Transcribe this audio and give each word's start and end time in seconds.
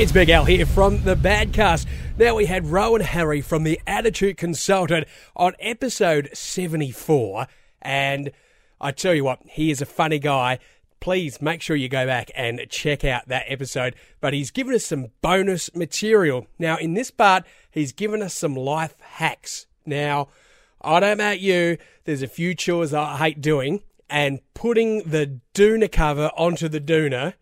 It's 0.00 0.12
Big 0.12 0.30
Al 0.30 0.46
here 0.46 0.64
from 0.64 1.02
the 1.02 1.14
Badcast. 1.14 1.84
Now 2.16 2.34
we 2.34 2.46
had 2.46 2.68
Rowan 2.68 3.02
Harry 3.02 3.42
from 3.42 3.64
the 3.64 3.78
Attitude 3.86 4.38
Consultant 4.38 5.06
on 5.36 5.52
episode 5.60 6.30
74, 6.32 7.46
and 7.82 8.32
I 8.80 8.92
tell 8.92 9.12
you 9.12 9.24
what, 9.24 9.40
he 9.44 9.70
is 9.70 9.82
a 9.82 9.86
funny 9.86 10.18
guy. 10.18 10.58
Please 11.00 11.42
make 11.42 11.60
sure 11.60 11.76
you 11.76 11.90
go 11.90 12.06
back 12.06 12.30
and 12.34 12.62
check 12.70 13.04
out 13.04 13.28
that 13.28 13.44
episode. 13.46 13.94
But 14.22 14.32
he's 14.32 14.50
given 14.50 14.74
us 14.74 14.86
some 14.86 15.08
bonus 15.20 15.76
material. 15.76 16.46
Now, 16.58 16.78
in 16.78 16.94
this 16.94 17.10
part, 17.10 17.44
he's 17.70 17.92
given 17.92 18.22
us 18.22 18.32
some 18.32 18.54
life 18.54 18.94
hacks. 19.00 19.66
Now, 19.84 20.28
I 20.80 21.00
don't 21.00 21.18
know 21.18 21.24
about 21.24 21.40
you, 21.40 21.76
there's 22.04 22.22
a 22.22 22.26
few 22.26 22.54
chores 22.54 22.94
I 22.94 23.18
hate 23.18 23.42
doing, 23.42 23.82
and 24.08 24.40
putting 24.54 25.02
the 25.02 25.40
doona 25.52 25.92
cover 25.92 26.30
onto 26.38 26.68
the 26.68 26.80
doona, 26.80 27.34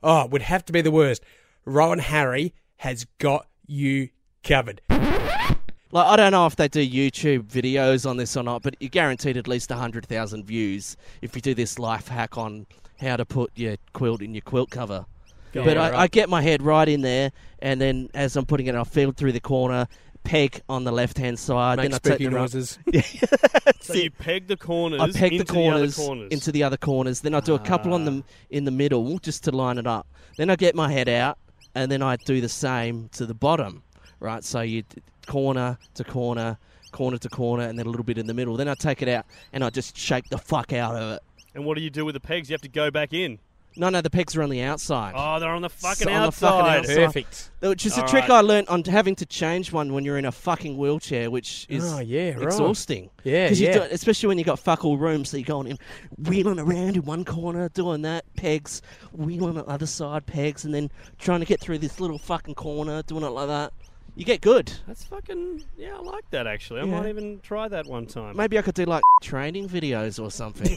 oh, 0.00 0.26
would 0.26 0.42
have 0.42 0.64
to 0.66 0.72
be 0.72 0.80
the 0.80 0.92
worst. 0.92 1.24
Rowan 1.64 1.98
Harry 1.98 2.54
has 2.76 3.06
got 3.18 3.46
you 3.66 4.10
covered. 4.42 4.80
Like 4.88 6.06
I 6.06 6.16
don't 6.16 6.32
know 6.32 6.46
if 6.46 6.56
they 6.56 6.68
do 6.68 6.84
YouTube 6.84 7.44
videos 7.44 8.08
on 8.08 8.16
this 8.16 8.36
or 8.36 8.42
not, 8.42 8.62
but 8.62 8.76
you're 8.80 8.90
guaranteed 8.90 9.36
at 9.36 9.46
least 9.46 9.70
hundred 9.70 10.06
thousand 10.06 10.44
views 10.44 10.96
if 11.22 11.36
you 11.36 11.40
do 11.40 11.54
this 11.54 11.78
life 11.78 12.08
hack 12.08 12.36
on 12.36 12.66
how 13.00 13.16
to 13.16 13.24
put 13.24 13.52
your 13.54 13.76
quilt 13.92 14.20
in 14.20 14.34
your 14.34 14.42
quilt 14.42 14.70
cover. 14.70 15.06
Yeah, 15.52 15.64
but 15.64 15.78
I, 15.78 15.90
right. 15.90 15.98
I 16.00 16.06
get 16.08 16.28
my 16.28 16.42
head 16.42 16.62
right 16.62 16.88
in 16.88 17.02
there, 17.02 17.30
and 17.60 17.80
then 17.80 18.10
as 18.12 18.34
I'm 18.36 18.44
putting 18.44 18.66
it, 18.66 18.74
I 18.74 18.82
feel 18.82 19.12
through 19.12 19.32
the 19.32 19.40
corner, 19.40 19.86
peg 20.24 20.62
on 20.68 20.82
the 20.82 20.90
left 20.90 21.16
hand 21.16 21.38
side. 21.38 21.76
Make 21.76 21.90
then 21.90 21.94
I 21.94 21.98
take 21.98 22.12
spooky 22.14 22.24
the 22.24 22.30
right- 22.30 22.40
noises. 22.40 22.78
So 23.84 23.92
you 23.92 24.10
peg 24.10 24.48
the 24.48 24.56
corners. 24.56 24.98
I 24.98 25.12
peg 25.12 25.34
into 25.34 25.44
the 25.44 25.52
corners, 25.52 25.96
the 25.96 26.02
other 26.02 26.08
corners. 26.08 26.32
into 26.32 26.52
the 26.52 26.62
other 26.62 26.76
corners. 26.78 27.20
Then 27.20 27.34
I 27.34 27.40
do 27.40 27.54
a 27.54 27.58
couple 27.58 27.92
on 27.92 28.06
them 28.06 28.24
ah. 28.26 28.32
in 28.48 28.64
the 28.64 28.70
middle 28.70 29.18
just 29.18 29.44
to 29.44 29.52
line 29.52 29.76
it 29.76 29.86
up. 29.86 30.06
Then 30.38 30.48
I 30.48 30.56
get 30.56 30.74
my 30.74 30.90
head 30.90 31.06
out, 31.06 31.36
and 31.74 31.90
then 31.90 32.02
I'd 32.02 32.20
do 32.24 32.40
the 32.40 32.48
same 32.48 33.08
to 33.10 33.26
the 33.26 33.34
bottom. 33.34 33.82
Right, 34.20 34.42
so 34.42 34.60
you 34.60 34.84
corner 35.26 35.78
to 35.94 36.04
corner, 36.04 36.56
corner 36.92 37.18
to 37.18 37.28
corner, 37.28 37.64
and 37.64 37.78
then 37.78 37.86
a 37.86 37.90
little 37.90 38.04
bit 38.04 38.16
in 38.16 38.26
the 38.26 38.34
middle. 38.34 38.56
Then 38.56 38.68
I 38.68 38.74
take 38.74 39.02
it 39.02 39.08
out 39.08 39.26
and 39.52 39.62
I 39.64 39.70
just 39.70 39.96
shake 39.96 40.28
the 40.30 40.38
fuck 40.38 40.72
out 40.72 40.94
of 40.94 41.16
it. 41.16 41.22
And 41.54 41.64
what 41.64 41.76
do 41.76 41.82
you 41.82 41.90
do 41.90 42.04
with 42.04 42.14
the 42.14 42.20
pegs? 42.20 42.48
You 42.48 42.54
have 42.54 42.62
to 42.62 42.68
go 42.68 42.90
back 42.90 43.12
in. 43.12 43.38
No, 43.76 43.88
no, 43.88 44.00
the 44.00 44.10
pegs 44.10 44.36
are 44.36 44.42
on 44.42 44.50
the 44.50 44.62
outside. 44.62 45.14
Oh, 45.16 45.40
they're 45.40 45.50
on 45.50 45.62
the 45.62 45.68
fucking 45.68 46.06
So 46.06 46.12
on 46.12 46.26
the 46.26 46.32
fucking 46.32 46.58
outside. 46.60 46.78
outside. 46.78 46.96
Perfect. 47.06 47.50
Which 47.60 47.86
is 47.86 47.98
a 47.98 48.02
All 48.02 48.08
trick 48.08 48.22
right. 48.28 48.30
I 48.38 48.40
learnt 48.40 48.68
on 48.68 48.84
having 48.84 49.16
to 49.16 49.26
change 49.26 49.72
one 49.72 49.92
when 49.92 50.04
you're 50.04 50.16
in 50.18 50.24
a 50.26 50.32
fucking 50.32 50.76
wheelchair, 50.78 51.30
which 51.30 51.66
is 51.68 51.84
Oh, 51.92 51.98
yeah, 51.98 52.34
right. 52.34 52.42
exhausting. 52.42 53.10
Yeah, 53.24 53.48
'Cause 53.48 53.58
you 53.58 53.66
yeah. 53.68 53.72
do 53.74 53.82
it- 53.82 53.92
especially 53.92 54.28
when 54.28 54.38
you 54.38 54.44
got 54.44 54.58
fuck 54.60 54.84
all 54.84 54.96
room, 54.96 55.24
so 55.24 55.36
you're 55.36 55.44
going 55.44 55.66
in, 55.66 55.78
wheeling 56.18 56.60
around 56.60 56.96
in 56.96 57.02
one 57.04 57.24
corner, 57.24 57.68
doing 57.70 58.02
that, 58.02 58.24
pegs, 58.36 58.80
wheeling 59.12 59.48
on 59.50 59.54
the 59.56 59.64
other 59.66 59.86
side, 59.86 60.24
pegs, 60.26 60.64
and 60.64 60.72
then 60.72 60.90
trying 61.18 61.40
to 61.40 61.46
get 61.46 61.58
through 61.60 61.78
this 61.78 61.98
little 61.98 62.18
fucking 62.18 62.54
corner, 62.54 63.02
doing 63.02 63.24
it 63.24 63.28
like 63.30 63.48
that. 63.48 63.72
You 64.16 64.24
get 64.24 64.40
good. 64.40 64.72
That's 64.86 65.02
fucking 65.04 65.64
yeah. 65.76 65.96
I 65.96 66.00
like 66.00 66.28
that 66.30 66.46
actually. 66.46 66.80
I 66.80 66.84
Yeah. 66.84 67.00
might 67.00 67.08
even 67.08 67.40
try 67.40 67.66
that 67.68 67.86
one 67.86 68.06
time. 68.06 68.36
Maybe 68.36 68.56
I 68.58 68.62
could 68.62 68.74
do 68.74 68.84
like 68.84 69.02
training 69.22 69.68
videos 69.68 70.22
or 70.22 70.30
something. 70.30 70.76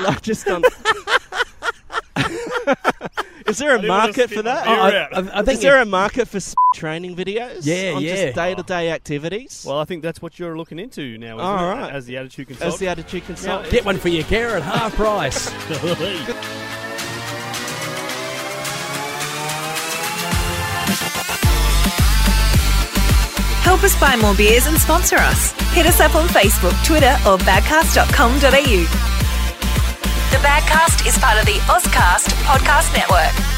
like 0.04 0.22
just 0.22 0.46
on. 0.48 0.62
Um, 0.64 0.70
Is 3.46 3.58
there 3.58 3.74
a 3.74 3.78
didn't 3.78 3.90
wanna 3.90 4.04
market 4.06 4.30
for 4.30 4.42
that? 4.42 4.64
beer 4.64 4.72
I, 4.74 4.96
out. 5.02 5.14
I, 5.14 5.40
I 5.40 5.42
think 5.42 5.56
Is 5.58 5.60
there 5.62 5.80
a 5.82 5.84
market 5.84 6.28
for 6.28 6.38
s- 6.38 6.54
training 6.76 7.14
videos? 7.14 7.58
Yeah, 7.66 7.92
on 7.96 8.02
yeah. 8.02 8.14
just 8.14 8.34
day-to-day 8.36 8.90
activities. 8.90 9.64
Well, 9.68 9.78
I 9.78 9.84
think 9.84 10.02
that's 10.02 10.22
what 10.22 10.38
you're 10.38 10.56
looking 10.56 10.78
into 10.78 11.18
now. 11.18 11.36
Isn't 11.36 11.40
All 11.40 11.58
it? 11.70 11.74
right. 11.74 11.92
As 11.92 12.06
the 12.06 12.16
attitude 12.16 12.56
as 12.62 12.78
the 12.78 12.88
attitude 12.88 13.26
consultant. 13.26 13.70
get 13.70 13.84
one 13.84 13.98
for 13.98 14.08
your 14.08 14.24
care 14.24 14.56
at 14.56 14.62
half 14.62 14.94
price. 14.94 15.50
Us 23.84 24.00
buy 24.00 24.16
more 24.16 24.34
beers 24.34 24.66
and 24.66 24.78
sponsor 24.78 25.16
us. 25.16 25.52
Hit 25.74 25.84
us 25.84 26.00
up 26.00 26.14
on 26.14 26.26
Facebook, 26.28 26.72
Twitter, 26.86 27.14
or 27.26 27.36
badcast.com.au. 27.36 28.40
The 30.30 30.38
Badcast 30.38 31.06
is 31.06 31.18
part 31.18 31.38
of 31.38 31.44
the 31.44 31.58
Auscast 31.68 32.32
Podcast 32.44 32.96
Network. 32.96 33.53